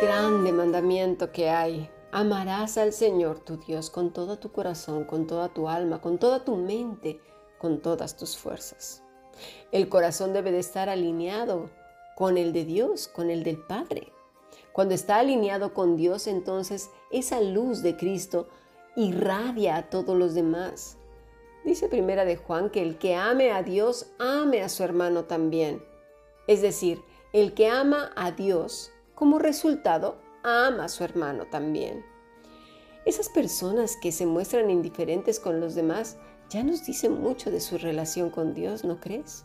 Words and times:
grande 0.00 0.50
mandamiento 0.52 1.30
que 1.30 1.50
hay. 1.50 1.90
Amarás 2.10 2.78
al 2.78 2.92
Señor 2.92 3.40
tu 3.40 3.58
Dios 3.58 3.90
con 3.90 4.12
todo 4.12 4.38
tu 4.38 4.50
corazón, 4.50 5.04
con 5.04 5.26
toda 5.26 5.50
tu 5.50 5.68
alma, 5.68 6.00
con 6.00 6.18
toda 6.18 6.42
tu 6.42 6.56
mente, 6.56 7.20
con 7.58 7.80
todas 7.80 8.16
tus 8.16 8.36
fuerzas. 8.36 9.02
El 9.72 9.90
corazón 9.90 10.32
debe 10.32 10.52
de 10.52 10.58
estar 10.58 10.88
alineado 10.88 11.70
con 12.16 12.38
el 12.38 12.54
de 12.54 12.64
Dios, 12.64 13.08
con 13.08 13.30
el 13.30 13.42
del 13.42 13.58
Padre. 13.58 14.10
Cuando 14.72 14.94
está 14.94 15.18
alineado 15.18 15.74
con 15.74 15.96
Dios, 15.96 16.26
entonces 16.26 16.90
esa 17.10 17.42
luz 17.42 17.82
de 17.82 17.96
Cristo 17.96 18.48
irradia 18.96 19.76
a 19.76 19.90
todos 19.90 20.16
los 20.16 20.34
demás. 20.34 20.96
Dice 21.64 21.88
primera 21.88 22.24
de 22.24 22.36
Juan 22.36 22.70
que 22.70 22.80
el 22.82 22.96
que 22.96 23.16
ame 23.16 23.52
a 23.52 23.62
Dios, 23.62 24.06
ame 24.18 24.62
a 24.62 24.70
su 24.70 24.82
hermano 24.82 25.24
también. 25.24 25.84
Es 26.46 26.62
decir, 26.62 27.02
el 27.34 27.52
que 27.52 27.68
ama 27.68 28.12
a 28.16 28.32
Dios, 28.32 28.92
como 29.20 29.38
resultado, 29.38 30.16
ama 30.42 30.84
a 30.84 30.88
su 30.88 31.04
hermano 31.04 31.44
también. 31.50 32.02
Esas 33.04 33.28
personas 33.28 33.98
que 34.00 34.12
se 34.12 34.24
muestran 34.24 34.70
indiferentes 34.70 35.38
con 35.38 35.60
los 35.60 35.74
demás 35.74 36.16
ya 36.48 36.64
nos 36.64 36.86
dicen 36.86 37.20
mucho 37.20 37.50
de 37.50 37.60
su 37.60 37.76
relación 37.76 38.30
con 38.30 38.54
Dios, 38.54 38.82
¿no 38.82 38.98
crees? 38.98 39.44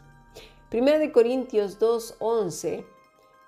Primera 0.70 0.98
de 0.98 1.12
Corintios 1.12 1.78
2:11 1.78 2.86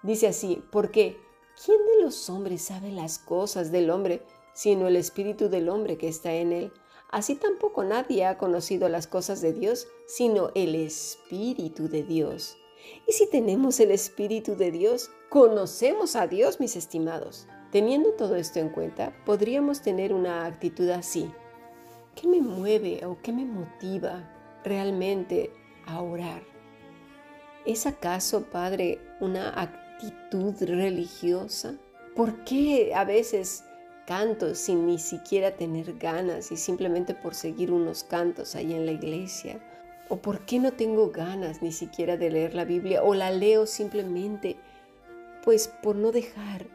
dice 0.03 0.27
así, 0.27 0.61
porque 0.69 1.15
¿quién 1.63 1.77
de 1.85 2.03
los 2.03 2.29
hombres 2.29 2.61
sabe 2.61 2.91
las 2.91 3.19
cosas 3.19 3.71
del 3.71 3.89
hombre 3.89 4.21
sino 4.53 4.89
el 4.89 4.97
espíritu 4.97 5.47
del 5.47 5.69
hombre 5.69 5.97
que 5.97 6.09
está 6.09 6.33
en 6.33 6.51
él? 6.51 6.73
Así 7.09 7.35
tampoco 7.35 7.85
nadie 7.85 8.25
ha 8.25 8.37
conocido 8.37 8.89
las 8.89 9.07
cosas 9.07 9.39
de 9.39 9.53
Dios, 9.53 9.87
sino 10.07 10.51
el 10.55 10.75
espíritu 10.75 11.87
de 11.87 12.03
Dios. 12.03 12.57
Y 13.07 13.11
si 13.13 13.29
tenemos 13.29 13.79
el 13.79 13.91
espíritu 13.91 14.55
de 14.55 14.71
Dios, 14.71 15.09
conocemos 15.29 16.15
a 16.15 16.27
Dios, 16.27 16.59
mis 16.59 16.75
estimados. 16.75 17.47
Teniendo 17.71 18.11
todo 18.11 18.35
esto 18.35 18.59
en 18.59 18.69
cuenta, 18.69 19.13
podríamos 19.25 19.81
tener 19.81 20.13
una 20.13 20.45
actitud 20.45 20.89
así. 20.89 21.29
¿Qué 22.15 22.27
me 22.27 22.41
mueve 22.41 23.05
o 23.05 23.17
qué 23.21 23.31
me 23.31 23.45
motiva 23.45 24.27
realmente 24.63 25.51
a 25.85 26.01
orar? 26.01 26.41
¿Es 27.65 27.85
acaso, 27.85 28.43
Padre, 28.43 28.99
una 29.19 29.61
actitud 29.61 30.55
religiosa? 30.61 31.75
¿Por 32.15 32.45
qué 32.45 32.93
a 32.95 33.03
veces 33.03 33.63
canto 34.07 34.55
sin 34.55 34.87
ni 34.87 34.97
siquiera 34.97 35.57
tener 35.57 35.97
ganas 35.97 36.51
y 36.51 36.57
simplemente 36.57 37.13
por 37.13 37.35
seguir 37.35 37.71
unos 37.71 38.03
cantos 38.03 38.55
ahí 38.55 38.73
en 38.73 38.85
la 38.85 38.93
iglesia? 38.93 39.59
¿O 40.09 40.17
por 40.17 40.45
qué 40.45 40.59
no 40.59 40.73
tengo 40.73 41.11
ganas 41.11 41.61
ni 41.61 41.71
siquiera 41.71 42.17
de 42.17 42.29
leer 42.29 42.53
la 42.53 42.65
Biblia? 42.65 43.03
¿O 43.03 43.13
la 43.13 43.31
leo 43.31 43.65
simplemente 43.65 44.57
pues 45.43 45.67
por 45.67 45.95
no 45.95 46.11
dejar? 46.11 46.65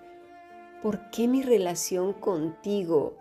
¿Por 0.82 1.10
qué 1.10 1.28
mi 1.28 1.42
relación 1.42 2.12
contigo 2.12 3.16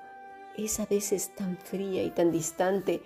es 0.58 0.80
a 0.80 0.86
veces 0.86 1.32
tan 1.36 1.58
fría 1.58 2.04
y 2.04 2.10
tan 2.10 2.32
distante, 2.32 3.02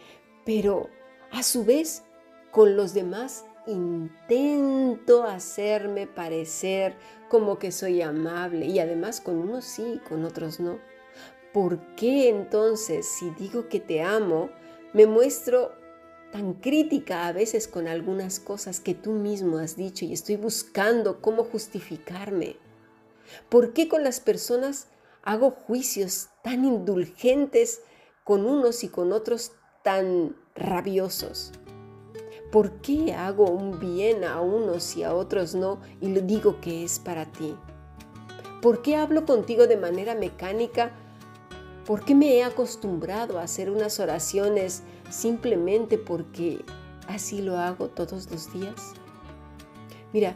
pero 0.45 0.89
a 1.31 1.44
su 1.44 1.66
vez 1.66 2.03
con 2.52 2.76
los 2.76 2.94
demás 2.94 3.45
intento 3.67 5.23
hacerme 5.23 6.08
parecer 6.08 6.95
como 7.30 7.58
que 7.58 7.72
soy 7.72 8.02
amable 8.02 8.67
y 8.67 8.80
además 8.80 9.22
con 9.22 9.38
unos 9.38 9.66
sí, 9.66 10.00
con 10.08 10.23
otros 10.23 10.59
no. 10.59 10.80
¿Por 11.53 11.80
qué 11.95 12.30
entonces 12.30 13.08
si 13.08 13.30
digo 13.31 13.67
que 13.70 13.80
te 13.80 14.02
amo, 14.02 14.50
me 14.94 15.08
muestro 15.08 15.72
tan 16.36 16.55
crítica 16.55 17.28
a 17.28 17.31
veces 17.31 17.66
con 17.66 17.88
algunas 17.88 18.41
cosas 18.41 18.81
que 18.81 18.94
tú 18.94 19.14
mismo 19.14 19.58
has 19.58 19.78
dicho 19.78 20.03
y 20.03 20.11
estoy 20.11 20.36
buscando 20.36 21.22
cómo 21.22 21.45
justificarme? 21.45 22.58
¿Por 23.47 23.72
qué 23.72 23.88
con 23.88 24.03
las 24.03 24.19
personas 24.19 24.89
hago 25.23 25.52
juicios 25.52 26.27
tan 26.44 26.65
indulgentes 26.65 27.83
con 28.26 28.45
unos 28.45 28.83
y 28.83 28.89
con 28.89 29.14
otros 29.14 29.54
tan 29.82 30.36
rabiosos? 30.55 31.54
¿Por 32.52 32.81
qué 32.81 33.14
hago 33.14 33.49
un 33.49 33.80
bien 33.80 34.26
a 34.26 34.42
unos 34.42 34.98
y 34.98 35.04
a 35.04 35.15
otros 35.15 35.55
no 35.55 35.80
y 36.02 36.10
le 36.10 36.20
digo 36.20 36.60
que 36.60 36.83
es 36.83 36.99
para 36.99 37.31
ti? 37.31 37.55
¿Por 38.61 38.81
qué 38.81 38.98
hablo 38.98 39.26
contigo 39.26 39.67
de 39.67 39.77
manera 39.77 40.15
mecánica? 40.15 40.92
¿Por 41.86 42.04
qué 42.04 42.16
me 42.16 42.34
he 42.34 42.44
acostumbrado 42.44 43.38
a 43.38 43.44
hacer 43.44 43.70
unas 43.70 44.00
oraciones 44.00 44.82
simplemente 45.12 46.00
porque 46.00 46.66
así 47.08 47.44
lo 47.44 47.60
hago 47.60 47.90
todos 47.90 48.32
los 48.32 48.52
días? 48.52 48.94
Mira, 50.12 50.36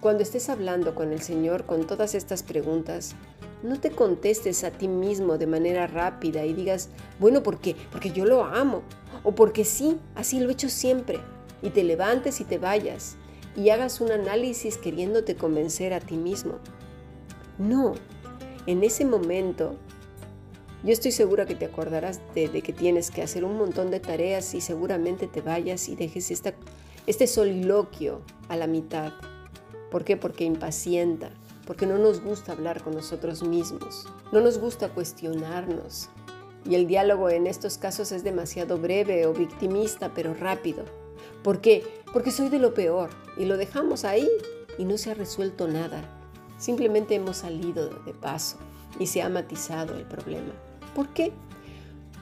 cuando 0.00 0.22
estés 0.22 0.50
hablando 0.50 0.94
con 0.94 1.10
el 1.10 1.22
Señor 1.22 1.64
con 1.64 1.86
todas 1.86 2.14
estas 2.14 2.42
preguntas, 2.42 3.14
no 3.62 3.80
te 3.80 3.92
contestes 3.92 4.62
a 4.62 4.72
ti 4.72 4.86
mismo 4.86 5.38
de 5.38 5.46
manera 5.46 5.86
rápida 5.86 6.44
y 6.44 6.52
digas, 6.52 6.90
bueno, 7.18 7.42
¿por 7.42 7.60
qué? 7.60 7.76
Porque 7.90 8.10
yo 8.10 8.26
lo 8.26 8.44
amo. 8.44 8.82
O 9.22 9.34
porque 9.34 9.64
sí, 9.64 9.98
así 10.14 10.38
lo 10.38 10.50
he 10.50 10.52
hecho 10.52 10.68
siempre 10.68 11.18
y 11.62 11.70
te 11.70 11.82
levantes 11.82 12.42
y 12.42 12.44
te 12.44 12.58
vayas 12.58 13.16
y 13.56 13.70
hagas 13.70 14.02
un 14.02 14.12
análisis 14.12 14.76
queriéndote 14.76 15.34
convencer 15.34 15.94
a 15.94 16.00
ti 16.00 16.18
mismo. 16.18 16.56
No, 17.56 17.94
en 18.66 18.84
ese 18.84 19.06
momento 19.06 19.76
yo 20.84 20.92
estoy 20.92 21.12
segura 21.12 21.46
que 21.46 21.54
te 21.54 21.64
acordarás 21.64 22.20
de, 22.34 22.50
que 22.60 22.72
tienes 22.74 23.10
que 23.10 23.22
hacer 23.22 23.42
un 23.44 23.56
montón 23.56 23.90
de 23.90 24.00
tareas 24.00 24.52
y 24.52 24.60
seguramente 24.60 25.26
te 25.26 25.40
vayas 25.40 25.88
y 25.88 25.96
dejes 25.96 26.30
esta, 26.30 26.52
este 27.06 27.26
soliloquio 27.26 28.20
a 28.50 28.56
la 28.56 28.66
mitad. 28.66 29.14
¿Por 29.90 30.04
qué? 30.04 30.18
Porque 30.18 30.44
impacienta, 30.44 31.30
porque 31.66 31.86
no 31.86 31.96
nos 31.96 32.22
gusta 32.22 32.52
hablar 32.52 32.82
con 32.82 32.94
nosotros 32.94 33.42
mismos, 33.42 34.06
no 34.30 34.42
nos 34.42 34.58
gusta 34.58 34.90
cuestionarnos. 34.90 36.10
Y 36.68 36.74
el 36.74 36.86
diálogo 36.86 37.30
en 37.30 37.46
estos 37.46 37.78
casos 37.78 38.12
es 38.12 38.22
demasiado 38.22 38.76
breve 38.76 39.24
o 39.26 39.32
victimista, 39.32 40.12
pero 40.14 40.34
rápido. 40.34 40.84
¿Por 41.42 41.62
qué? 41.62 41.82
Porque 42.12 42.30
soy 42.30 42.50
de 42.50 42.58
lo 42.58 42.74
peor 42.74 43.08
y 43.38 43.46
lo 43.46 43.56
dejamos 43.56 44.04
ahí 44.04 44.28
y 44.76 44.84
no 44.84 44.98
se 44.98 45.10
ha 45.10 45.14
resuelto 45.14 45.66
nada. 45.66 46.02
Simplemente 46.58 47.14
hemos 47.14 47.38
salido 47.38 47.88
de 47.88 48.12
paso 48.12 48.58
y 48.98 49.06
se 49.06 49.22
ha 49.22 49.30
matizado 49.30 49.94
el 49.96 50.04
problema. 50.04 50.52
¿Por 50.94 51.08
qué? 51.08 51.32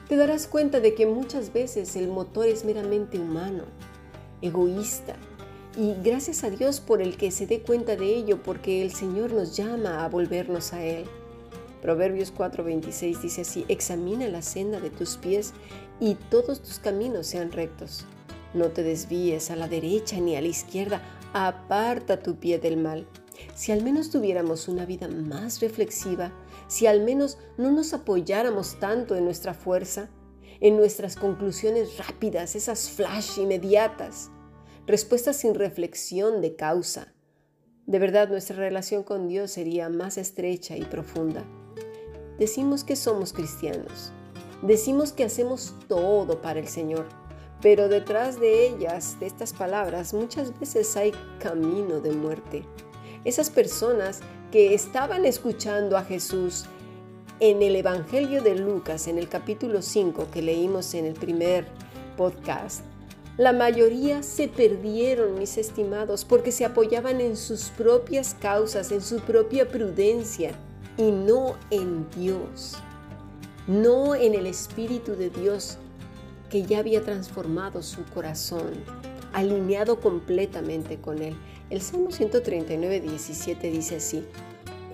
Te 0.07 0.15
darás 0.15 0.47
cuenta 0.47 0.79
de 0.79 0.95
que 0.95 1.05
muchas 1.05 1.53
veces 1.53 1.95
el 1.95 2.07
motor 2.07 2.47
es 2.47 2.65
meramente 2.65 3.19
humano, 3.19 3.63
egoísta, 4.41 5.15
y 5.75 5.95
gracias 6.03 6.43
a 6.43 6.49
Dios 6.49 6.79
por 6.79 7.01
el 7.01 7.17
que 7.17 7.31
se 7.31 7.47
dé 7.47 7.61
cuenta 7.61 7.95
de 7.95 8.15
ello, 8.15 8.43
porque 8.43 8.83
el 8.83 8.93
Señor 8.93 9.31
nos 9.33 9.55
llama 9.55 10.03
a 10.03 10.09
volvernos 10.09 10.73
a 10.73 10.83
Él. 10.83 11.05
Proverbios 11.81 12.31
4:26 12.33 13.21
dice 13.21 13.41
así, 13.41 13.65
examina 13.67 14.27
la 14.27 14.41
senda 14.41 14.79
de 14.79 14.89
tus 14.89 15.17
pies 15.17 15.53
y 15.99 16.15
todos 16.15 16.61
tus 16.61 16.79
caminos 16.79 17.27
sean 17.27 17.51
rectos. 17.51 18.05
No 18.53 18.67
te 18.67 18.83
desvíes 18.83 19.49
a 19.51 19.55
la 19.55 19.67
derecha 19.67 20.19
ni 20.19 20.35
a 20.35 20.41
la 20.41 20.47
izquierda, 20.47 21.01
aparta 21.33 22.21
tu 22.21 22.35
pie 22.35 22.59
del 22.59 22.77
mal. 22.77 23.07
Si 23.55 23.71
al 23.71 23.83
menos 23.83 24.11
tuviéramos 24.11 24.67
una 24.67 24.85
vida 24.85 25.07
más 25.07 25.59
reflexiva, 25.59 26.31
si 26.73 26.87
al 26.87 27.01
menos 27.01 27.37
no 27.55 27.69
nos 27.69 27.93
apoyáramos 27.93 28.79
tanto 28.79 29.15
en 29.15 29.25
nuestra 29.25 29.53
fuerza, 29.53 30.09
en 30.59 30.75
nuestras 30.75 31.15
conclusiones 31.15 31.99
rápidas, 31.99 32.55
esas 32.55 32.89
flash 32.89 33.37
inmediatas, 33.37 34.31
respuestas 34.87 35.35
sin 35.35 35.53
reflexión 35.53 36.41
de 36.41 36.55
causa, 36.55 37.13
de 37.85 37.99
verdad 37.99 38.27
nuestra 38.27 38.55
relación 38.55 39.03
con 39.03 39.27
Dios 39.27 39.51
sería 39.51 39.87
más 39.89 40.17
estrecha 40.17 40.75
y 40.75 40.81
profunda. 40.81 41.43
Decimos 42.39 42.83
que 42.83 42.95
somos 42.95 43.33
cristianos, 43.33 44.11
decimos 44.63 45.13
que 45.13 45.25
hacemos 45.25 45.75
todo 45.87 46.41
para 46.41 46.59
el 46.59 46.67
Señor, 46.67 47.05
pero 47.61 47.87
detrás 47.87 48.39
de 48.39 48.65
ellas, 48.65 49.19
de 49.19 49.27
estas 49.27 49.53
palabras, 49.53 50.11
muchas 50.15 50.59
veces 50.59 50.97
hay 50.97 51.11
camino 51.39 51.99
de 51.99 52.13
muerte. 52.13 52.65
Esas 53.25 53.51
personas 53.51 54.21
que 54.53 54.75
estaban 54.75 55.25
escuchando 55.25 55.97
a 55.97 56.03
Jesús 56.03 56.65
en 57.43 57.61
el 57.61 57.75
Evangelio 57.75 58.41
de 58.41 58.55
Lucas, 58.55 59.05
en 59.09 59.17
el 59.17 59.27
capítulo 59.27 59.81
5 59.81 60.29
que 60.31 60.41
leímos 60.41 60.93
en 60.93 61.03
el 61.03 61.13
primer 61.13 61.65
podcast, 62.15 62.85
la 63.35 63.51
mayoría 63.51 64.23
se 64.23 64.47
perdieron, 64.47 65.37
mis 65.37 65.57
estimados, 65.57 66.23
porque 66.23 66.53
se 66.53 66.63
apoyaban 66.63 67.19
en 67.19 67.35
sus 67.35 67.63
propias 67.71 68.33
causas, 68.33 68.93
en 68.93 69.01
su 69.01 69.19
propia 69.19 69.67
prudencia 69.67 70.51
y 70.95 71.11
no 71.11 71.57
en 71.69 72.09
Dios, 72.11 72.77
no 73.67 74.15
en 74.15 74.35
el 74.35 74.47
Espíritu 74.47 75.17
de 75.17 75.29
Dios 75.29 75.77
que 76.49 76.63
ya 76.63 76.79
había 76.79 77.01
transformado 77.01 77.83
su 77.83 78.05
corazón, 78.05 78.71
alineado 79.33 79.99
completamente 79.99 80.97
con 80.97 81.21
Él. 81.21 81.35
El 81.69 81.81
Salmo 81.81 82.09
139, 82.09 83.01
17 83.01 83.69
dice 83.69 83.97
así, 83.97 84.23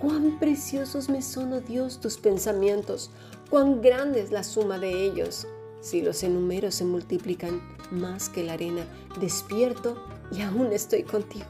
Cuán 0.00 0.38
preciosos 0.38 1.10
me 1.10 1.20
son, 1.20 1.52
oh 1.52 1.60
Dios, 1.60 2.00
tus 2.00 2.16
pensamientos, 2.16 3.10
cuán 3.50 3.82
grande 3.82 4.22
es 4.22 4.30
la 4.30 4.42
suma 4.42 4.78
de 4.78 5.04
ellos. 5.04 5.46
Si 5.82 6.00
los 6.00 6.22
enumero 6.22 6.70
se 6.70 6.86
multiplican 6.86 7.60
más 7.90 8.30
que 8.30 8.42
la 8.42 8.54
arena, 8.54 8.86
despierto 9.20 10.02
y 10.32 10.40
aún 10.40 10.72
estoy 10.72 11.02
contigo. 11.02 11.44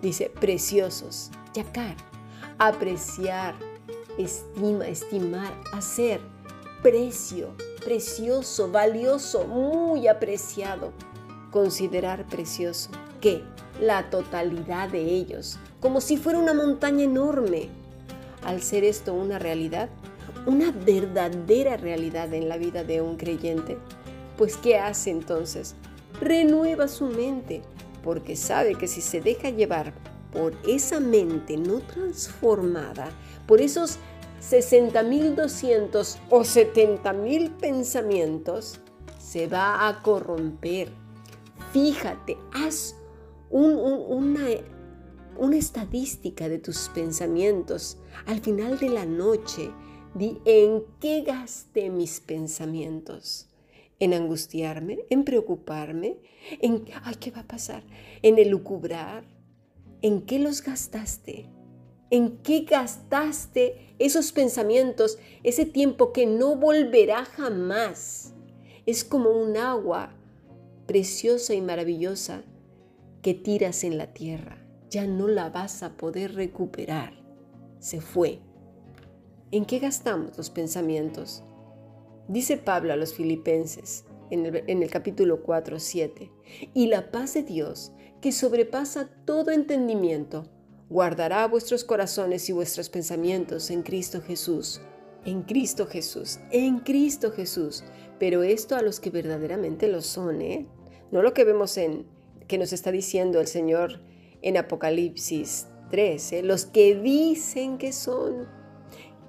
Dice, 0.00 0.30
preciosos, 0.30 1.30
yacar, 1.52 1.94
apreciar, 2.56 3.54
estima, 4.16 4.86
estimar, 4.86 5.52
hacer, 5.74 6.20
precio, 6.82 7.54
precioso, 7.84 8.70
valioso, 8.70 9.44
muy 9.46 10.08
apreciado, 10.08 10.92
considerar 11.50 12.26
precioso, 12.26 12.90
que 13.20 13.42
la 13.80 14.08
totalidad 14.08 14.88
de 14.88 15.02
ellos, 15.02 15.58
como 15.80 16.00
si 16.00 16.16
fuera 16.16 16.38
una 16.38 16.54
montaña 16.54 17.04
enorme. 17.04 17.68
Al 18.42 18.62
ser 18.62 18.84
esto 18.84 19.14
una 19.14 19.38
realidad, 19.38 19.88
una 20.46 20.70
verdadera 20.72 21.76
realidad 21.76 22.32
en 22.32 22.48
la 22.48 22.56
vida 22.56 22.84
de 22.84 23.02
un 23.02 23.16
creyente, 23.16 23.78
pues 24.36 24.56
¿qué 24.56 24.78
hace 24.78 25.10
entonces? 25.10 25.74
Renueva 26.20 26.88
su 26.88 27.06
mente, 27.06 27.62
porque 28.02 28.36
sabe 28.36 28.74
que 28.74 28.86
si 28.86 29.00
se 29.00 29.20
deja 29.20 29.50
llevar 29.50 29.92
por 30.32 30.54
esa 30.66 31.00
mente 31.00 31.56
no 31.56 31.80
transformada, 31.80 33.10
por 33.46 33.60
esos 33.60 33.98
60.200 34.40 36.16
o 36.30 36.40
70.000 36.40 37.50
pensamientos, 37.56 38.78
se 39.18 39.46
va 39.46 39.88
a 39.88 40.00
corromper. 40.02 40.90
Fíjate, 41.72 42.38
haz 42.52 42.94
una, 43.50 44.46
una 45.38 45.56
estadística 45.56 46.48
de 46.48 46.58
tus 46.58 46.88
pensamientos. 46.90 47.98
Al 48.26 48.40
final 48.40 48.78
de 48.78 48.88
la 48.90 49.06
noche, 49.06 49.70
di 50.14 50.38
en 50.44 50.82
qué 51.00 51.22
gasté 51.22 51.90
mis 51.90 52.20
pensamientos. 52.20 53.48
En 54.00 54.14
angustiarme, 54.14 55.00
en 55.10 55.24
preocuparme, 55.24 56.18
en, 56.60 56.84
ay, 57.02 57.14
¿qué 57.16 57.30
va 57.30 57.40
a 57.40 57.48
pasar? 57.48 57.82
En 58.22 58.38
elucubrar. 58.38 59.24
¿En 60.02 60.22
qué 60.22 60.38
los 60.38 60.62
gastaste? 60.62 61.46
¿En 62.10 62.38
qué 62.38 62.60
gastaste 62.60 63.94
esos 63.98 64.32
pensamientos, 64.32 65.18
ese 65.42 65.66
tiempo 65.66 66.12
que 66.12 66.26
no 66.26 66.56
volverá 66.56 67.24
jamás? 67.24 68.34
Es 68.86 69.04
como 69.04 69.30
un 69.30 69.56
agua 69.56 70.14
preciosa 70.86 71.54
y 71.54 71.60
maravillosa 71.60 72.44
que 73.20 73.34
tiras 73.34 73.84
en 73.84 73.98
la 73.98 74.14
tierra. 74.14 74.67
Ya 74.90 75.06
no 75.06 75.28
la 75.28 75.50
vas 75.50 75.82
a 75.82 75.96
poder 75.96 76.34
recuperar. 76.34 77.12
Se 77.78 78.00
fue. 78.00 78.40
¿En 79.50 79.66
qué 79.66 79.78
gastamos 79.78 80.36
los 80.36 80.50
pensamientos? 80.50 81.42
Dice 82.26 82.56
Pablo 82.56 82.92
a 82.92 82.96
los 82.96 83.12
filipenses 83.14 84.04
en 84.30 84.82
el, 84.82 84.90
capítulo 84.90 85.42
4, 85.42 85.78
7, 85.78 86.30
y 86.74 86.86
la 86.86 87.10
paz 87.10 87.34
de 87.34 87.42
Dios, 87.42 87.92
que 88.20 88.32
sobrepasa 88.32 89.08
todo 89.24 89.50
entendimiento, 89.50 90.44
guardará 90.90 91.46
vuestros 91.46 91.84
corazones 91.84 92.48
y 92.48 92.52
vuestros 92.52 92.88
pensamientos 92.88 93.70
en 93.70 93.82
Cristo 93.82 94.20
Jesús. 94.20 94.80
En 95.24 95.42
Cristo 95.42 95.86
Jesús, 95.86 96.38
en 96.50 96.78
Cristo 96.78 97.32
Jesús. 97.32 97.84
Pero 98.18 98.42
esto 98.42 98.76
a 98.76 98.82
los 98.82 99.00
que 99.00 99.10
verdaderamente 99.10 99.88
lo 99.88 100.00
son, 100.00 100.40
¿eh? 100.40 100.66
No 101.10 101.22
lo 101.22 101.34
que 101.34 101.44
vemos 101.44 101.76
en, 101.76 102.06
que 102.46 102.58
nos 102.58 102.72
está 102.72 102.90
diciendo 102.90 103.40
el 103.40 103.46
Señor 103.46 104.00
en 104.42 104.56
Apocalipsis 104.56 105.68
13, 105.90 106.38
¿eh? 106.38 106.42
los 106.42 106.66
que 106.66 106.94
dicen 106.94 107.78
que 107.78 107.92
son, 107.92 108.48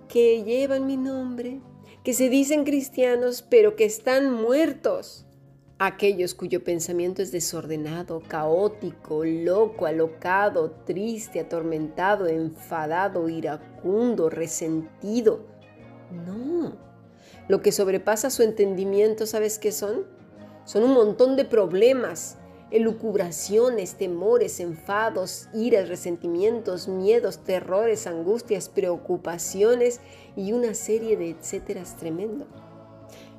que 0.08 0.44
llevan 0.44 0.86
mi 0.86 0.98
nombre, 0.98 1.62
que 2.04 2.14
se 2.14 2.30
dicen 2.30 2.64
cristianos, 2.64 3.42
pero 3.42 3.76
que 3.76 3.86
están 3.86 4.32
muertos 4.32 5.26
aquellos 5.80 6.36
cuyo 6.36 6.62
pensamiento 6.64 7.22
es 7.22 7.32
desordenado, 7.32 8.22
caótico, 8.28 9.24
loco, 9.24 9.86
alocado, 9.86 10.72
triste, 10.86 11.40
atormentado, 11.40 12.28
enfadado, 12.28 13.30
iracundo, 13.30 14.30
resentido. 14.30 15.46
No. 16.26 16.78
Lo 17.48 17.62
que 17.62 17.72
sobrepasa 17.72 18.30
su 18.30 18.44
entendimiento, 18.44 19.26
¿sabes 19.26 19.58
qué 19.58 19.72
son? 19.72 20.06
Son 20.66 20.84
un 20.84 20.94
montón 20.94 21.38
de 21.38 21.46
problemas, 21.46 22.38
elucubraciones, 22.71 23.95
temores, 23.95 24.60
enfados, 24.60 25.50
iras, 25.54 25.89
resentimientos, 25.89 26.88
miedos, 26.88 27.44
terrores, 27.44 28.07
angustias, 28.07 28.69
preocupaciones 28.69 30.01
y 30.36 30.51
una 30.51 30.74
serie 30.74 31.18
de 31.18 31.31
etcéteras 31.31 31.98
tremendo. 31.98 32.48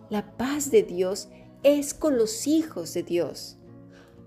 La 0.09 0.37
paz 0.37 0.71
de 0.71 0.83
Dios 0.83 1.29
es 1.63 1.95
con 1.95 2.17
los 2.19 2.47
hijos 2.47 2.95
de 2.95 3.03
Dios. 3.03 3.57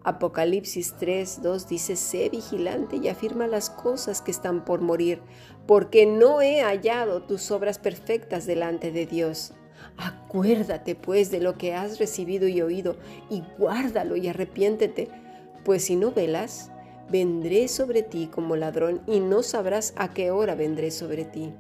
Apocalipsis 0.06 0.96
3, 1.00 1.42
2 1.42 1.68
dice, 1.68 1.96
sé 1.96 2.30
vigilante 2.30 2.98
y 2.98 3.08
afirma 3.08 3.48
las 3.48 3.70
cosas 3.70 4.22
que 4.22 4.32
están 4.32 4.66
por 4.66 4.82
morir, 4.82 5.22
porque 5.66 6.06
no 6.06 6.42
he 6.42 6.62
hallado 6.62 7.24
tus 7.24 7.52
obras 7.52 7.80
perfectas 7.80 8.46
delante 8.46 8.92
de 8.92 9.06
Dios. 9.06 9.54
Acuérdate 9.98 10.96
pues 10.96 11.32
de 11.32 11.40
lo 11.40 11.58
que 11.58 11.76
has 11.76 12.00
recibido 12.00 12.48
y 12.48 12.62
oído, 12.62 12.98
y 13.30 13.44
guárdalo 13.58 14.16
y 14.16 14.28
arrepiéntete, 14.28 15.10
pues 15.64 15.86
si 15.86 15.96
no 15.96 16.12
velas, 16.12 16.72
vendré 17.10 17.68
sobre 17.68 18.04
ti 18.04 18.28
como 18.28 18.56
ladrón 18.56 19.02
y 19.08 19.20
no 19.20 19.44
sabrás 19.44 19.94
a 19.96 20.10
qué 20.10 20.32
hora 20.32 20.56
vendré 20.56 20.92
sobre 20.92 21.26
ti. 21.26 21.52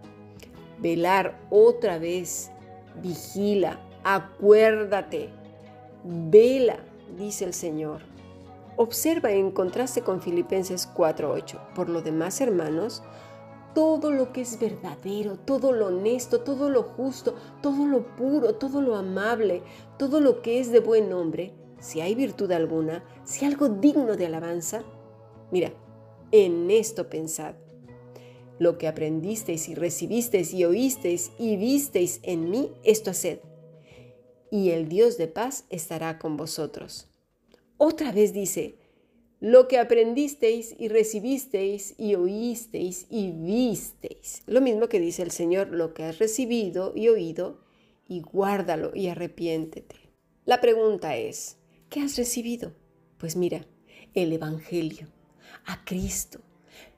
Velar 0.80 1.40
otra 1.50 2.00
vez, 2.00 2.52
vigila, 3.02 3.80
acuérdate 4.04 5.30
Vela, 6.06 6.80
dice 7.18 7.46
el 7.46 7.54
Señor. 7.54 8.02
Observa 8.76 9.32
en 9.32 9.52
contraste 9.52 10.02
con 10.02 10.22
Filipenses 10.22 10.90
4:8. 10.94 11.74
Por 11.74 11.88
lo 11.88 12.02
demás, 12.02 12.42
hermanos, 12.42 13.04
todo 13.74 14.12
lo 14.12 14.32
que 14.32 14.42
es 14.42 14.60
verdadero, 14.60 15.38
todo 15.38 15.72
lo 15.72 15.88
honesto, 15.88 16.42
todo 16.42 16.70
lo 16.70 16.84
justo, 16.84 17.36
todo 17.62 17.86
lo 17.86 18.16
puro, 18.16 18.56
todo 18.56 18.82
lo 18.82 18.96
amable, 18.96 19.62
todo 19.98 20.20
lo 20.20 20.42
que 20.42 20.60
es 20.60 20.72
de 20.72 20.80
buen 20.80 21.10
nombre, 21.10 21.54
si 21.80 22.02
hay 22.02 22.16
virtud 22.16 22.52
alguna, 22.52 23.04
si 23.24 23.46
algo 23.46 23.70
digno 23.70 24.16
de 24.16 24.28
alabanza, 24.28 24.84
mira, 25.52 25.74
en 26.32 26.70
esto 26.72 27.10
pensad. 27.10 27.56
Lo 28.60 28.78
que 28.78 28.88
aprendisteis 28.88 29.68
y 29.68 29.76
recibisteis 29.76 30.54
y 30.54 30.64
oísteis 30.64 31.32
y 31.40 31.58
visteis 31.58 32.20
en 32.24 32.50
mí, 32.50 32.72
esto 32.84 33.12
haced 33.12 33.40
y 34.54 34.70
el 34.70 34.88
Dios 34.88 35.18
de 35.18 35.28
paz 35.28 35.66
estará 35.72 36.20
con 36.20 36.38
vosotros. 36.38 37.08
Otra 37.78 38.12
vez 38.12 38.34
dice, 38.34 38.76
lo 39.44 39.68
que 39.68 39.78
aprendisteis 39.78 40.74
y 40.80 40.88
recibisteis 40.88 41.96
y 41.98 42.16
oísteis 42.16 43.08
y 43.10 43.32
visteis. 43.32 44.42
Lo 44.48 44.62
mismo 44.62 44.88
que 44.88 45.02
dice 45.02 45.22
el 45.22 45.32
Señor, 45.32 45.68
lo 45.68 45.94
que 45.94 46.06
has 46.06 46.18
recibido 46.18 46.94
y 46.96 47.10
oído, 47.10 47.60
y 48.08 48.22
guárdalo 48.22 48.94
y 48.96 49.10
arrepiéntete. 49.10 49.98
La 50.46 50.62
pregunta 50.62 51.18
es, 51.18 51.58
¿qué 51.90 52.00
has 52.00 52.16
recibido? 52.16 52.72
Pues 53.18 53.36
mira, 53.36 53.68
el 54.14 54.32
Evangelio, 54.32 55.10
a 55.66 55.84
Cristo, 55.84 56.40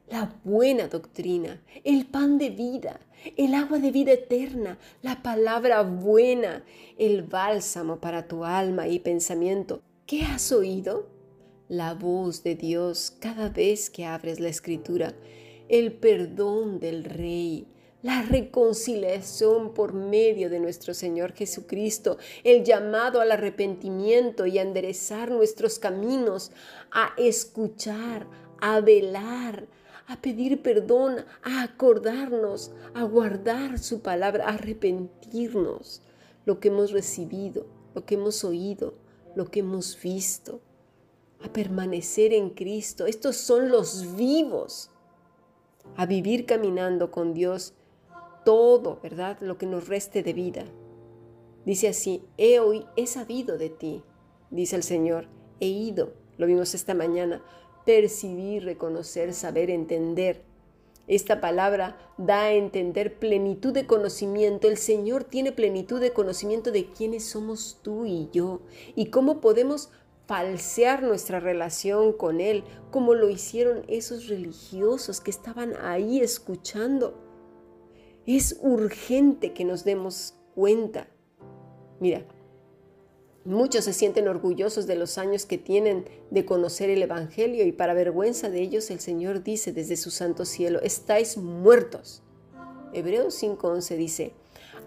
la 0.07 0.39
buena 0.43 0.87
doctrina, 0.87 1.63
el 1.83 2.05
pan 2.05 2.37
de 2.37 2.51
vida, 2.51 2.99
el 3.37 3.55
agua 3.55 3.79
de 3.79 3.89
vida 3.89 4.11
eterna, 4.11 4.77
la 5.01 5.23
palabra 5.23 5.81
buena, 5.81 6.63
el 6.99 7.23
bálsamo 7.23 7.99
para 7.99 8.27
tu 8.27 8.45
alma 8.45 8.87
y 8.87 8.99
pensamiento. 8.99 9.81
¿Qué 10.05 10.21
has 10.21 10.51
oído? 10.51 11.14
La 11.69 11.95
voz 11.95 12.43
de 12.43 12.53
Dios 12.53 13.12
cada 13.19 13.50
vez 13.50 13.89
que 13.89 14.05
abres 14.05 14.39
la 14.39 14.50
escritura, 14.50 15.15
el 15.67 15.93
perdón 15.93 16.79
del 16.79 17.03
Rey, 17.03 17.65
la 18.03 18.22
reconciliación 18.22 19.74
por 19.74 19.93
medio 19.93 20.51
de 20.51 20.60
nuestro 20.60 20.93
Señor 20.93 21.34
Jesucristo, 21.34 22.19
el 22.43 22.63
llamado 22.63 23.19
al 23.19 23.31
arrepentimiento 23.31 24.45
y 24.45 24.60
a 24.60 24.62
enderezar 24.62 25.31
nuestros 25.31 25.79
caminos, 25.79 26.51
a 26.91 27.13
escuchar, 27.17 28.27
a 28.62 28.79
velar, 28.81 29.65
a 30.05 30.22
pedir 30.22 30.62
perdón, 30.62 31.25
a 31.41 31.63
acordarnos, 31.63 32.74
a 32.93 33.01
guardar 33.05 33.79
su 33.79 34.01
palabra, 34.01 34.45
a 34.45 34.53
arrepentirnos. 34.53 36.03
Lo 36.45 36.60
que 36.60 36.67
hemos 36.67 36.91
recibido, 36.91 37.65
lo 37.95 38.05
que 38.05 38.13
hemos 38.13 38.43
oído, 38.43 38.93
lo 39.36 39.50
que 39.50 39.62
hemos 39.62 40.00
visto, 40.00 40.62
a 41.45 41.53
permanecer 41.53 42.33
en 42.33 42.49
Cristo. 42.49 43.05
Estos 43.05 43.37
son 43.37 43.69
los 43.69 44.15
vivos, 44.15 44.91
a 45.95 46.05
vivir 46.05 46.45
caminando 46.45 47.11
con 47.11 47.33
Dios 47.33 47.73
todo, 48.43 48.99
¿verdad? 49.01 49.37
Lo 49.41 49.57
que 49.57 49.65
nos 49.65 49.87
reste 49.87 50.23
de 50.23 50.33
vida. 50.33 50.65
Dice 51.65 51.87
así, 51.87 52.23
he 52.37 52.59
oído, 52.59 52.87
he 52.95 53.07
sabido 53.07 53.57
de 53.57 53.69
ti, 53.69 54.03
dice 54.51 54.75
el 54.75 54.83
Señor, 54.83 55.27
he 55.59 55.67
ido, 55.67 56.13
lo 56.37 56.45
vimos 56.45 56.75
esta 56.75 56.93
mañana, 56.93 57.43
percibir, 57.85 58.63
reconocer, 58.63 59.33
saber, 59.33 59.69
entender. 59.69 60.43
Esta 61.07 61.39
palabra 61.39 61.97
da 62.17 62.43
a 62.43 62.53
entender 62.53 63.19
plenitud 63.19 63.73
de 63.73 63.85
conocimiento. 63.85 64.67
El 64.67 64.77
Señor 64.77 65.23
tiene 65.23 65.51
plenitud 65.51 66.01
de 66.01 66.13
conocimiento 66.13 66.71
de 66.71 66.91
quiénes 66.91 67.25
somos 67.25 67.79
tú 67.83 68.05
y 68.05 68.29
yo 68.31 68.61
y 68.95 69.07
cómo 69.07 69.39
podemos 69.39 69.89
falsear 70.27 71.03
nuestra 71.03 71.39
relación 71.39 72.13
con 72.13 72.41
Él, 72.41 72.63
como 72.91 73.13
lo 73.13 73.29
hicieron 73.29 73.84
esos 73.88 74.27
religiosos 74.27 75.22
que 75.22 75.32
estaban 75.32 75.74
ahí 75.82 76.20
escuchando. 76.20 77.22
Es 78.25 78.58
urgente 78.62 79.53
que 79.53 79.65
nos 79.65 79.84
demos 79.84 80.36
cuenta. 80.55 81.08
Mira, 82.00 82.25
muchos 83.44 83.86
se 83.86 83.94
sienten 83.94 84.27
orgullosos 84.27 84.88
de 84.88 84.96
los 84.96 85.17
años 85.17 85.46
que 85.46 85.58
tienen 85.58 86.05
de 86.32 86.46
conocer 86.46 86.89
el 86.89 87.03
Evangelio 87.03 87.65
y 87.65 87.72
para 87.72 87.94
vergüenza 87.94 88.50
de 88.50 88.62
ellos 88.62 88.89
el 88.89 89.00
Señor 89.00 89.44
dice 89.44 89.72
desde 89.72 89.96
su 89.96 90.10
santo 90.10 90.46
cielo, 90.46 90.82
estáis 90.82 91.38
muertos. 91.38 92.24
Hebreos 92.94 93.41
5.11 93.41 93.98
dice, 93.98 94.34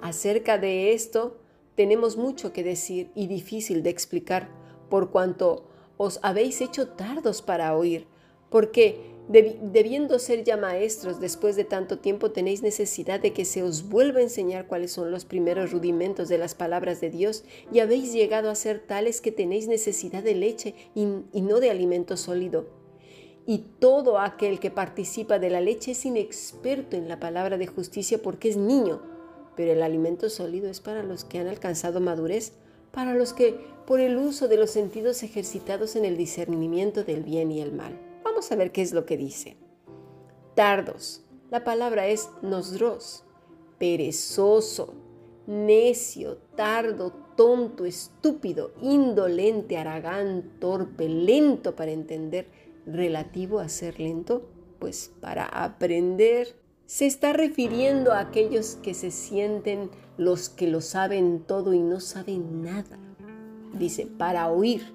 acerca 0.00 0.59
de 0.59 0.92
esto 0.95 1.38
tenemos 1.76 2.16
mucho 2.16 2.52
que 2.52 2.64
decir 2.64 3.12
y 3.14 3.28
difícil 3.28 3.85
de 3.85 3.90
explicar 3.90 4.57
por 4.88 5.11
cuanto 5.11 5.64
os 5.97 6.21
habéis 6.23 6.61
hecho 6.61 6.88
tardos 6.88 7.42
para 7.42 7.76
oír, 7.76 8.07
porque 8.50 9.18
debiendo 9.28 10.18
ser 10.18 10.42
ya 10.42 10.57
maestros 10.57 11.21
después 11.21 11.54
de 11.54 11.64
tanto 11.64 11.99
tiempo 11.99 12.30
tenéis 12.30 12.62
necesidad 12.62 13.21
de 13.21 13.35
que 13.35 13.45
se 13.45 13.62
os 13.62 13.90
vuelva 13.90 14.21
a 14.21 14.23
enseñar 14.23 14.66
cuáles 14.66 14.92
son 14.92 15.11
los 15.11 15.26
primeros 15.26 15.71
rudimentos 15.71 16.28
de 16.28 16.38
las 16.38 16.54
palabras 16.54 17.02
de 17.02 17.11
Dios 17.11 17.45
y 17.71 17.80
habéis 17.80 18.14
llegado 18.14 18.49
a 18.49 18.54
ser 18.54 18.80
tales 18.80 19.21
que 19.21 19.30
tenéis 19.30 19.68
necesidad 19.68 20.23
de 20.23 20.35
leche 20.35 20.75
y, 20.95 21.04
no 21.42 21.61
de 21.61 21.71
alimento 21.71 22.16
sólido. 22.16 22.66
Y 23.45 23.66
todo 23.78 24.18
aquel 24.18 24.61
que 24.61 24.71
participa 24.71 25.38
de 25.38 25.50
la 25.50 25.61
leche 25.61 25.90
es 25.90 26.07
inexperto 26.07 26.97
en 26.97 27.09
la 27.09 27.21
palabra 27.21 27.59
de 27.59 27.66
justicia 27.66 28.23
porque 28.23 28.49
es 28.49 28.57
niño, 28.57 29.02
pero 29.57 29.73
el 29.73 29.83
alimento 29.83 30.30
sólido 30.30 30.71
es 30.71 30.80
para 30.80 31.02
los 31.02 31.25
que 31.25 31.38
han 31.38 31.49
alcanzado 31.49 32.00
madurez 32.00 32.54
para 32.90 33.14
los 33.14 33.33
que, 33.33 33.59
por 33.87 34.00
el 34.00 34.16
uso 34.16 34.49
de 34.49 34.57
los 34.57 34.71
sentidos 34.71 35.23
ejercitados 35.23 35.97
en 35.97 36.04
el 36.04 36.16
discernimiento 36.16 37.04
del 37.04 37.23
bien 37.23 37.50
y 37.50 37.61
el 37.61 37.73
mal. 37.73 37.99
Vamos 38.25 38.50
a 38.52 38.57
ver 38.57 38.73
qué 38.73 38.83
es 38.83 38.92
lo 38.92 39.07
que 39.07 39.16
dice. 39.16 39.57
Tardos. 40.54 41.23
La 41.50 41.64
palabra 41.64 42.09
es 42.09 42.28
nosdros, 42.42 43.25
perezoso, 43.78 44.92
necio, 45.47 46.37
tardo, 46.57 47.11
tonto, 47.37 47.87
estúpido, 47.87 48.73
indolente, 48.83 49.78
aragán, 49.78 50.59
torpe, 50.61 51.09
lento 51.09 51.75
para 51.75 51.92
entender, 51.92 52.49
relativo 52.85 53.61
a 53.61 53.68
ser 53.71 53.99
lento, 53.99 54.47
pues 54.78 55.11
para 55.21 55.47
aprender. 55.47 56.54
Se 56.88 57.04
está 57.04 57.35
refiriendo 57.35 58.14
a 58.14 58.21
aquellos 58.21 58.78
que 58.83 58.95
se 58.95 59.11
sienten 59.11 59.90
los 60.16 60.49
que 60.49 60.66
lo 60.66 60.80
saben 60.80 61.40
todo 61.47 61.75
y 61.75 61.80
no 61.80 62.00
saben 62.00 62.62
nada. 62.62 62.99
Dice, 63.75 64.07
para 64.07 64.49
oír, 64.49 64.95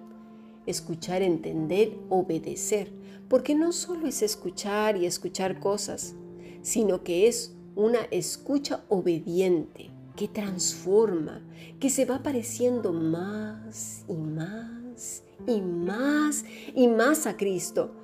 escuchar, 0.66 1.22
entender, 1.22 1.96
obedecer. 2.10 2.92
Porque 3.30 3.54
no 3.54 3.72
solo 3.72 4.08
es 4.08 4.24
escuchar 4.24 4.98
y 4.98 5.06
escuchar 5.06 5.60
cosas, 5.60 6.16
sino 6.64 7.04
que 7.04 7.28
es 7.28 7.56
una 7.76 8.00
escucha 8.10 8.84
obediente 8.90 9.92
que 10.16 10.28
transforma, 10.28 11.44
que 11.80 11.92
se 11.92 12.06
va 12.06 12.24
pareciendo 12.24 12.92
más 12.92 14.04
y 14.08 14.16
más 14.16 15.22
y 15.46 15.62
más 15.62 16.44
y 16.74 16.88
más 16.88 17.28
a 17.28 17.38
Cristo 17.38 18.02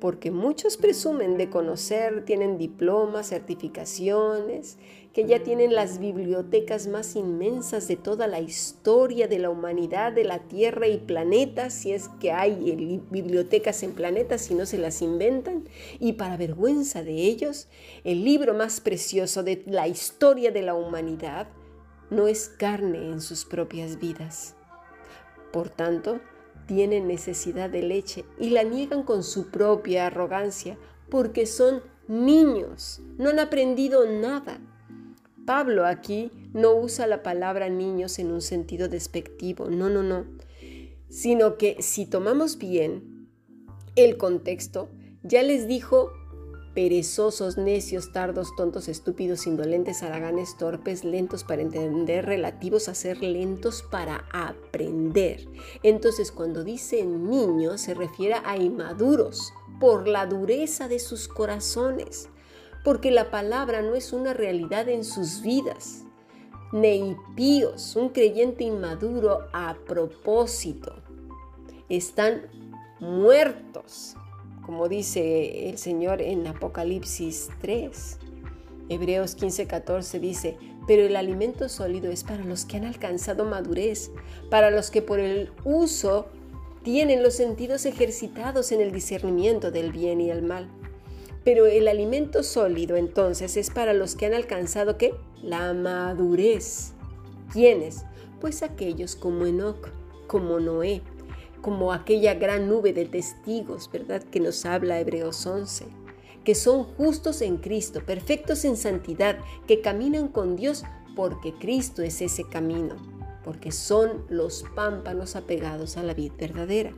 porque 0.00 0.30
muchos 0.30 0.76
presumen 0.76 1.36
de 1.36 1.50
conocer, 1.50 2.24
tienen 2.24 2.56
diplomas, 2.56 3.28
certificaciones, 3.28 4.78
que 5.12 5.26
ya 5.26 5.42
tienen 5.42 5.74
las 5.74 5.98
bibliotecas 5.98 6.86
más 6.86 7.16
inmensas 7.16 7.88
de 7.88 7.96
toda 7.96 8.26
la 8.26 8.40
historia 8.40 9.28
de 9.28 9.38
la 9.38 9.50
humanidad, 9.50 10.12
de 10.12 10.24
la 10.24 10.38
Tierra 10.38 10.86
y 10.88 10.98
planetas, 10.98 11.74
si 11.74 11.92
es 11.92 12.08
que 12.20 12.32
hay 12.32 13.00
bibliotecas 13.10 13.82
en 13.82 13.92
planetas, 13.92 14.40
si 14.42 14.54
no 14.54 14.66
se 14.66 14.78
las 14.78 15.02
inventan. 15.02 15.68
Y 15.98 16.14
para 16.14 16.36
vergüenza 16.36 17.02
de 17.02 17.12
ellos, 17.12 17.68
el 18.04 18.24
libro 18.24 18.54
más 18.54 18.80
precioso 18.80 19.42
de 19.42 19.62
la 19.66 19.88
historia 19.88 20.50
de 20.52 20.62
la 20.62 20.74
humanidad 20.74 21.48
no 22.08 22.26
es 22.26 22.48
carne 22.48 23.10
en 23.10 23.20
sus 23.20 23.44
propias 23.44 23.98
vidas. 23.98 24.54
Por 25.52 25.68
tanto, 25.68 26.20
tienen 26.70 27.08
necesidad 27.08 27.68
de 27.68 27.82
leche 27.82 28.24
y 28.38 28.50
la 28.50 28.62
niegan 28.62 29.02
con 29.02 29.24
su 29.24 29.50
propia 29.50 30.06
arrogancia 30.06 30.78
porque 31.08 31.44
son 31.44 31.82
niños, 32.06 33.02
no 33.18 33.30
han 33.30 33.40
aprendido 33.40 34.08
nada. 34.08 34.60
Pablo 35.44 35.84
aquí 35.84 36.30
no 36.52 36.76
usa 36.76 37.08
la 37.08 37.24
palabra 37.24 37.68
niños 37.68 38.20
en 38.20 38.30
un 38.30 38.40
sentido 38.40 38.88
despectivo, 38.88 39.68
no, 39.68 39.90
no, 39.90 40.04
no, 40.04 40.26
sino 41.08 41.58
que 41.58 41.82
si 41.82 42.06
tomamos 42.06 42.56
bien 42.56 43.28
el 43.96 44.16
contexto, 44.16 44.90
ya 45.24 45.42
les 45.42 45.66
dijo 45.66 46.12
perezosos, 46.74 47.56
necios, 47.56 48.12
tardos, 48.12 48.54
tontos, 48.56 48.88
estúpidos, 48.88 49.46
indolentes, 49.46 50.02
haraganes, 50.02 50.56
torpes, 50.56 51.04
lentos 51.04 51.42
para 51.42 51.62
entender, 51.62 52.26
relativos 52.26 52.88
a 52.88 52.94
ser 52.94 53.22
lentos 53.22 53.82
para 53.82 54.24
aprender. 54.32 55.48
Entonces, 55.82 56.30
cuando 56.30 56.62
dice 56.62 57.04
niños, 57.04 57.80
se 57.80 57.94
refiere 57.94 58.36
a 58.44 58.56
inmaduros 58.56 59.52
por 59.80 60.06
la 60.06 60.26
dureza 60.26 60.86
de 60.86 61.00
sus 61.00 61.26
corazones, 61.26 62.28
porque 62.84 63.10
la 63.10 63.30
palabra 63.30 63.82
no 63.82 63.94
es 63.94 64.12
una 64.12 64.32
realidad 64.32 64.88
en 64.88 65.04
sus 65.04 65.42
vidas. 65.42 66.04
Neipíos, 66.72 67.96
un 67.96 68.10
creyente 68.10 68.62
inmaduro 68.62 69.40
a 69.52 69.76
propósito, 69.86 70.94
están 71.88 72.42
muertos 73.00 74.14
como 74.70 74.88
dice 74.88 75.68
el 75.68 75.78
Señor 75.78 76.22
en 76.22 76.46
Apocalipsis 76.46 77.48
3. 77.60 78.18
Hebreos 78.88 79.36
15:14 79.36 80.20
dice, 80.20 80.58
pero 80.86 81.02
el 81.02 81.16
alimento 81.16 81.68
sólido 81.68 82.08
es 82.12 82.22
para 82.22 82.44
los 82.44 82.66
que 82.66 82.76
han 82.76 82.84
alcanzado 82.84 83.44
madurez, 83.44 84.12
para 84.48 84.70
los 84.70 84.92
que 84.92 85.02
por 85.02 85.18
el 85.18 85.50
uso 85.64 86.28
tienen 86.84 87.24
los 87.24 87.34
sentidos 87.34 87.84
ejercitados 87.84 88.70
en 88.70 88.80
el 88.80 88.92
discernimiento 88.92 89.72
del 89.72 89.90
bien 89.90 90.20
y 90.20 90.30
el 90.30 90.42
mal. 90.42 90.68
Pero 91.42 91.66
el 91.66 91.88
alimento 91.88 92.44
sólido 92.44 92.94
entonces 92.94 93.56
es 93.56 93.70
para 93.70 93.92
los 93.92 94.14
que 94.14 94.26
han 94.26 94.34
alcanzado 94.34 94.96
¿qué? 94.96 95.14
La 95.42 95.72
madurez. 95.72 96.92
¿Quiénes? 97.52 98.04
Pues 98.40 98.62
aquellos 98.62 99.16
como 99.16 99.46
Enoch, 99.46 99.88
como 100.28 100.60
Noé, 100.60 101.02
como 101.60 101.92
aquella 101.92 102.34
gran 102.34 102.68
nube 102.68 102.92
de 102.92 103.06
testigos, 103.06 103.90
¿verdad? 103.92 104.22
Que 104.22 104.40
nos 104.40 104.64
habla 104.66 105.00
Hebreos 105.00 105.46
11, 105.46 105.86
que 106.44 106.54
son 106.54 106.84
justos 106.84 107.42
en 107.42 107.58
Cristo, 107.58 108.00
perfectos 108.04 108.64
en 108.64 108.76
santidad, 108.76 109.38
que 109.66 109.80
caminan 109.80 110.28
con 110.28 110.56
Dios 110.56 110.84
porque 111.14 111.54
Cristo 111.54 112.02
es 112.02 112.22
ese 112.22 112.44
camino, 112.44 112.96
porque 113.44 113.72
son 113.72 114.24
los 114.28 114.64
pámpanos 114.74 115.36
apegados 115.36 115.96
a 115.96 116.02
la 116.02 116.14
vid 116.14 116.32
verdadera. 116.38 116.92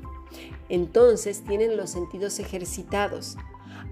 Entonces 0.68 1.42
tienen 1.44 1.76
los 1.76 1.90
sentidos 1.90 2.38
ejercitados, 2.38 3.36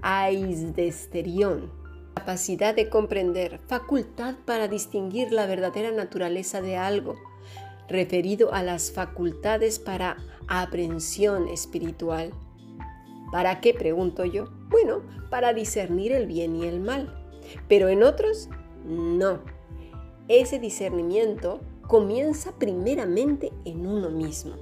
aisdesterión, 0.01 1.71
capacidad 2.15 2.75
de 2.75 2.89
comprender, 2.89 3.59
facultad 3.67 4.35
para 4.45 4.67
distinguir 4.67 5.31
la 5.31 5.45
verdadera 5.45 5.91
naturaleza 5.91 6.61
de 6.61 6.77
algo, 6.77 7.15
referido 7.87 8.53
a 8.53 8.63
las 8.63 8.91
facultades 8.91 9.79
para 9.79 10.17
aprehensión 10.59 11.47
espiritual. 11.47 12.31
¿Para 13.31 13.61
qué? 13.61 13.73
pregunto 13.73 14.25
yo. 14.25 14.49
Bueno, 14.69 15.01
para 15.29 15.53
discernir 15.53 16.11
el 16.11 16.27
bien 16.27 16.57
y 16.57 16.65
el 16.65 16.81
mal. 16.81 17.15
Pero 17.69 17.87
en 17.87 18.03
otros, 18.03 18.49
no. 18.85 19.39
Ese 20.27 20.59
discernimiento 20.59 21.61
comienza 21.87 22.51
primeramente 22.57 23.53
en 23.63 23.87
uno 23.87 24.09
mismo. 24.09 24.55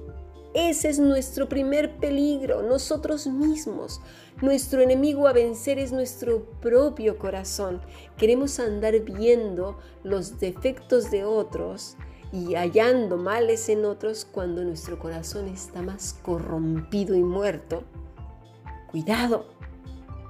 Ese 0.54 0.88
es 0.88 0.98
nuestro 0.98 1.48
primer 1.48 1.96
peligro, 1.98 2.62
nosotros 2.62 3.26
mismos. 3.26 4.00
Nuestro 4.42 4.80
enemigo 4.80 5.28
a 5.28 5.32
vencer 5.32 5.78
es 5.78 5.92
nuestro 5.92 6.44
propio 6.60 7.18
corazón. 7.18 7.80
Queremos 8.16 8.58
andar 8.58 8.98
viendo 9.00 9.78
los 10.02 10.40
defectos 10.40 11.10
de 11.10 11.24
otros 11.24 11.96
y 12.32 12.54
hallando 12.54 13.16
males 13.16 13.68
en 13.68 13.84
otros 13.84 14.24
cuando 14.24 14.62
nuestro 14.62 14.98
corazón 14.98 15.48
está 15.48 15.82
más 15.82 16.16
corrompido 16.22 17.14
y 17.16 17.22
muerto. 17.22 17.82
Cuidado, 18.90 19.46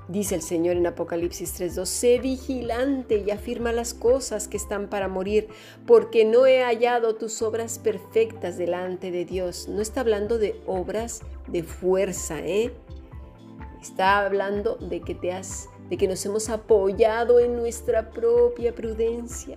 dice 0.09 0.35
el 0.35 0.42
Señor 0.42 0.76
en 0.76 0.87
Apocalipsis 0.87 1.61
3.2, 1.61 1.85
sé 1.85 2.19
vigilante 2.19 3.23
y 3.26 3.30
afirma 3.30 3.73
las 3.73 3.92
cosas 3.92 4.49
que 4.49 4.57
están 4.57 4.88
para 4.88 5.09
morir, 5.09 5.49
porque 5.87 6.25
no 6.25 6.47
he 6.47 6.62
hallado 6.62 7.16
tus 7.16 7.42
obras 7.42 7.78
perfectas 7.78 8.57
delante 8.57 9.11
de 9.11 9.25
Dios. 9.25 9.69
No 9.69 9.83
está 9.83 10.00
hablando 10.00 10.38
de 10.38 10.61
obras 10.66 11.21
de 11.49 11.62
fuerza, 11.62 12.40
¿eh? 12.40 12.73
Está 13.83 14.25
hablando 14.25 14.76
de 14.76 15.00
que 15.00 15.14
te 15.14 15.33
has, 15.33 15.69
de 15.88 15.97
que 15.97 16.09
nos 16.09 16.25
hemos 16.26 16.49
apoyado 16.50 17.40
en 17.40 17.57
nuestra 17.57 18.11
propia 18.11 18.75
prudencia 18.75 19.57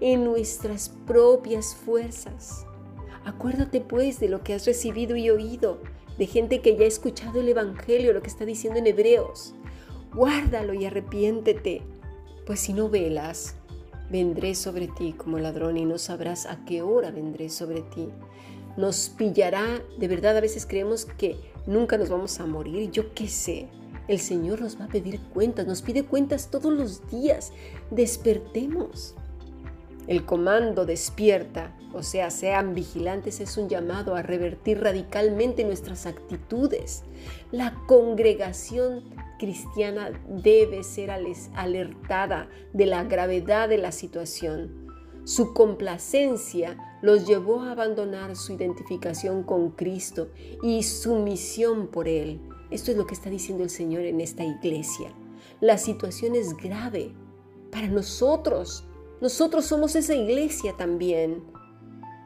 en 0.00 0.24
nuestras 0.24 0.88
propias 1.06 1.74
fuerzas. 1.74 2.66
Acuérdate 3.24 3.80
pues 3.80 4.20
de 4.20 4.28
lo 4.28 4.42
que 4.42 4.54
has 4.54 4.66
recibido 4.66 5.16
y 5.16 5.30
oído, 5.30 5.80
de 6.18 6.26
gente 6.26 6.60
que 6.60 6.76
ya 6.76 6.84
ha 6.84 6.88
escuchado 6.88 7.40
el 7.40 7.48
Evangelio, 7.48 8.12
lo 8.12 8.22
que 8.22 8.28
está 8.28 8.44
diciendo 8.44 8.78
en 8.78 8.86
Hebreos. 8.86 9.54
Guárdalo 10.14 10.74
y 10.74 10.84
arrepiéntete, 10.84 11.82
pues 12.46 12.60
si 12.60 12.72
no 12.72 12.88
velas, 12.88 13.56
vendré 14.10 14.54
sobre 14.54 14.86
ti 14.88 15.12
como 15.12 15.38
ladrón 15.38 15.76
y 15.76 15.84
no 15.84 15.98
sabrás 15.98 16.46
a 16.46 16.64
qué 16.64 16.82
hora 16.82 17.10
vendré 17.10 17.48
sobre 17.50 17.82
ti. 17.82 18.08
Nos 18.76 19.08
pillará, 19.08 19.82
de 19.98 20.08
verdad 20.08 20.36
a 20.36 20.40
veces 20.40 20.66
creemos 20.66 21.04
que 21.04 21.36
nunca 21.66 21.98
nos 21.98 22.08
vamos 22.08 22.38
a 22.40 22.46
morir, 22.46 22.90
yo 22.90 23.12
qué 23.14 23.28
sé. 23.28 23.68
El 24.06 24.20
Señor 24.20 24.60
nos 24.60 24.80
va 24.80 24.84
a 24.84 24.88
pedir 24.88 25.20
cuentas, 25.34 25.66
nos 25.66 25.82
pide 25.82 26.04
cuentas 26.04 26.50
todos 26.50 26.72
los 26.72 27.08
días. 27.10 27.52
Despertemos. 27.90 29.16
El 30.06 30.24
comando 30.24 30.86
despierta, 30.86 31.76
o 31.92 32.02
sea, 32.02 32.30
sean 32.30 32.74
vigilantes, 32.74 33.40
es 33.40 33.56
un 33.56 33.68
llamado 33.68 34.14
a 34.14 34.22
revertir 34.22 34.80
radicalmente 34.80 35.64
nuestras 35.64 36.06
actitudes. 36.06 37.04
La 37.50 37.74
congregación 37.86 39.04
cristiana 39.38 40.10
debe 40.28 40.84
ser 40.84 41.10
alertada 41.10 42.48
de 42.72 42.86
la 42.86 43.04
gravedad 43.04 43.68
de 43.68 43.78
la 43.78 43.92
situación. 43.92 44.86
Su 45.24 45.54
complacencia 45.54 46.98
los 47.02 47.26
llevó 47.26 47.62
a 47.62 47.72
abandonar 47.72 48.36
su 48.36 48.52
identificación 48.52 49.42
con 49.42 49.70
Cristo 49.70 50.28
y 50.62 50.84
su 50.84 51.16
misión 51.16 51.88
por 51.88 52.06
Él. 52.06 52.40
Esto 52.70 52.92
es 52.92 52.96
lo 52.96 53.08
que 53.08 53.14
está 53.14 53.28
diciendo 53.28 53.64
el 53.64 53.70
Señor 53.70 54.02
en 54.02 54.20
esta 54.20 54.44
iglesia. 54.44 55.12
La 55.60 55.78
situación 55.78 56.36
es 56.36 56.56
grave 56.56 57.12
para 57.72 57.88
nosotros, 57.88 58.84
nosotros 59.20 59.64
somos 59.64 59.96
esa 59.96 60.14
iglesia 60.14 60.74
también, 60.76 61.42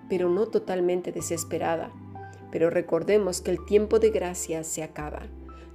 pero 0.08 0.28
no 0.28 0.46
totalmente 0.46 1.12
desesperada. 1.12 1.92
Pero 2.50 2.68
recordemos 2.68 3.40
que 3.40 3.52
el 3.52 3.64
tiempo 3.64 4.00
de 4.00 4.10
gracia 4.10 4.64
se 4.64 4.82
acaba. 4.82 5.28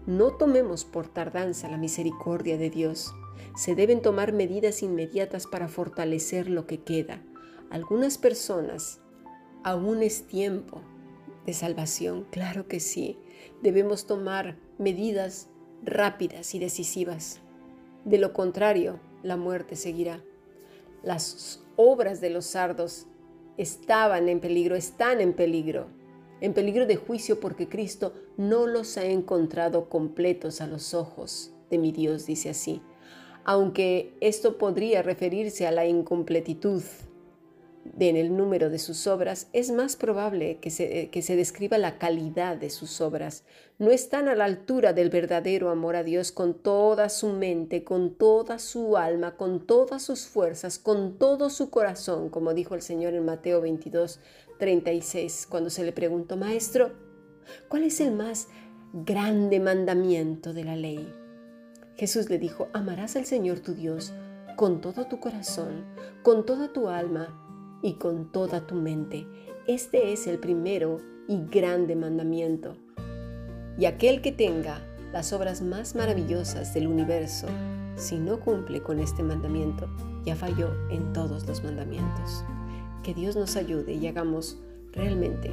No 0.06 0.32
tomemos 0.32 0.84
por 0.84 1.08
tardanza 1.08 1.70
la 1.70 1.78
misericordia 1.78 2.58
de 2.58 2.70
Dios. 2.70 3.14
Se 3.56 3.76
deben 3.76 4.02
tomar 4.02 4.34
medidas 4.34 4.84
inmediatas 4.84 5.48
para 5.48 5.70
fortalecer 5.70 6.50
lo 6.50 6.68
que 6.68 6.82
queda. 6.82 7.22
Algunas 7.70 8.18
personas, 8.18 9.00
aún 9.64 10.04
es 10.04 10.28
tiempo 10.28 10.82
de 11.46 11.54
salvación, 11.54 12.28
claro 12.30 12.68
que 12.68 12.82
sí. 12.82 13.18
Debemos 13.64 14.06
tomar 14.06 14.58
medidas 14.78 15.48
rápidas 15.82 16.54
y 16.56 16.60
decisivas. 16.60 17.40
De 18.04 18.18
lo 18.18 18.34
contrario, 18.34 19.00
la 19.24 19.38
muerte 19.38 19.78
seguirá 19.78 20.22
las 21.06 21.64
obras 21.76 22.20
de 22.20 22.32
los 22.32 22.46
sardos 22.46 23.06
estaban 23.58 24.28
en 24.28 24.40
peligro, 24.40 24.76
están 24.76 25.22
en 25.22 25.34
peligro, 25.34 25.88
en 26.42 26.54
peligro 26.54 26.86
de 26.86 26.98
juicio 26.98 27.40
porque 27.40 27.70
Cristo 27.70 28.14
no 28.38 28.68
los 28.68 28.98
ha 28.98 29.06
encontrado 29.06 29.88
completos 29.88 30.60
a 30.60 30.68
los 30.68 30.94
ojos 30.94 31.54
de 31.70 31.78
mi 31.78 31.92
Dios, 31.92 32.26
dice 32.26 32.50
así. 32.50 32.82
Aunque 33.46 34.18
esto 34.20 34.58
podría 34.58 35.04
referirse 35.04 35.68
a 35.68 35.72
la 35.72 35.86
incompletitud 35.86 36.82
en 38.00 38.16
el 38.16 38.36
número 38.36 38.70
de 38.70 38.80
sus 38.80 39.08
obras, 39.08 39.48
es 39.54 39.72
más 39.72 39.96
probable 39.96 40.58
que 40.60 40.70
se, 40.70 41.10
que 41.10 41.22
se 41.22 41.36
describa 41.36 41.78
la 41.78 41.98
calidad 41.98 42.58
de 42.58 42.70
sus 42.70 43.00
obras. 43.02 43.44
No 43.78 43.92
están 43.92 44.28
a 44.28 44.36
la 44.36 44.46
altura 44.46 44.94
del 44.94 45.10
verdadero 45.10 45.70
amor 45.70 45.96
a 45.96 46.04
Dios 46.04 46.32
con 46.32 46.56
toda 46.56 47.10
su 47.10 47.30
mente, 47.30 47.84
con 47.84 48.16
toda 48.16 48.60
su 48.60 48.98
alma, 48.98 49.36
con 49.38 49.66
todas 49.66 50.02
sus 50.02 50.26
fuerzas, 50.26 50.80
con 50.80 51.18
todo 51.18 51.50
su 51.50 51.70
corazón, 51.70 52.30
como 52.30 52.54
dijo 52.54 52.76
el 52.76 52.82
Señor 52.82 53.14
en 53.14 53.26
Mateo 53.26 53.62
22, 53.62 54.20
36, 54.58 55.48
cuando 55.50 55.70
se 55.70 55.84
le 55.84 55.92
preguntó, 55.92 56.38
Maestro, 56.38 56.92
¿cuál 57.68 57.84
es 57.84 58.00
el 58.00 58.12
más 58.12 58.48
grande 58.94 59.60
mandamiento 59.60 60.54
de 60.54 60.64
la 60.64 60.76
ley? 60.76 61.14
Jesús 61.98 62.30
le 62.30 62.40
dijo, 62.40 62.68
amarás 62.74 63.16
al 63.16 63.26
Señor 63.26 63.60
tu 63.60 63.74
Dios 63.74 64.14
con 64.56 64.82
todo 64.82 65.06
tu 65.06 65.20
corazón, 65.20 65.86
con 66.24 66.46
toda 66.46 66.72
tu 66.72 66.88
alma 66.88 67.45
y 67.86 67.94
con 67.94 68.32
toda 68.32 68.66
tu 68.66 68.74
mente. 68.74 69.28
Este 69.68 70.12
es 70.12 70.26
el 70.26 70.40
primero 70.40 70.98
y 71.28 71.46
grande 71.46 71.96
mandamiento. 71.96 72.76
Y 73.78 73.86
aquel 73.86 74.24
que 74.24 74.32
tenga 74.32 74.82
las 75.14 75.32
obras 75.34 75.62
más 75.62 75.94
maravillosas 75.94 76.74
del 76.74 76.88
universo, 76.88 77.46
si 77.96 78.18
no 78.18 78.40
cumple 78.40 78.82
con 78.82 79.00
este 79.00 79.22
mandamiento, 79.22 79.88
ya 80.26 80.36
falló 80.36 80.72
en 80.90 81.14
todos 81.14 81.46
los 81.46 81.64
mandamientos. 81.64 82.44
Que 83.04 83.14
Dios 83.14 83.36
nos 83.36 83.56
ayude 83.56 83.94
y 83.94 84.08
hagamos 84.08 84.58
realmente 84.92 85.52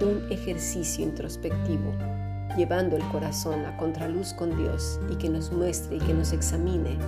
un 0.00 0.26
ejercicio 0.32 1.04
introspectivo, 1.04 1.92
llevando 2.56 2.96
el 2.96 3.04
corazón 3.10 3.64
a 3.64 3.76
contraluz 3.76 4.32
con 4.32 4.56
Dios 4.56 4.98
y 5.08 5.14
que 5.14 5.28
nos 5.28 5.52
muestre 5.52 5.98
y 5.98 6.00
que 6.00 6.14
nos 6.14 6.32
examine 6.32 6.98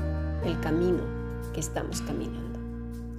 el 0.44 0.60
camino 0.60 1.02
que 1.52 1.58
estamos 1.58 2.00
caminando. 2.02 2.49